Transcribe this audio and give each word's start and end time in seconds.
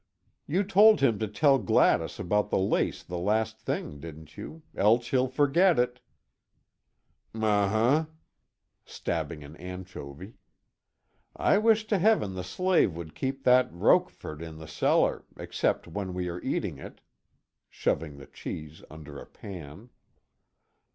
"You 0.47 0.63
told 0.63 0.99
him 1.01 1.19
to 1.19 1.27
tell 1.27 1.59
Gladys 1.59 2.17
about 2.17 2.49
the 2.49 2.57
lace 2.57 3.03
the 3.03 3.19
last 3.19 3.59
thing, 3.59 3.99
didn't 3.99 4.35
you 4.35 4.63
else 4.75 5.09
he'll 5.09 5.27
forget 5.27 5.77
it." 5.77 5.99
"M 7.35 7.41
huh!" 7.41 8.05
stabbing 8.83 9.43
an 9.43 9.55
anchovy. 9.57 10.33
"I 11.35 11.59
wish 11.59 11.85
to 11.85 11.99
heaven 11.99 12.33
the 12.33 12.43
slave 12.43 12.95
would 12.97 13.13
keep 13.13 13.43
that 13.43 13.71
Rocquefort 13.71 14.41
in 14.41 14.57
the 14.57 14.67
cellar, 14.67 15.23
except 15.37 15.87
when 15.87 16.15
we 16.15 16.27
are 16.29 16.41
eating 16.41 16.79
it," 16.79 17.01
shoving 17.69 18.17
the 18.17 18.25
cheese 18.25 18.83
under 18.89 19.19
a 19.19 19.27
pan. 19.27 19.91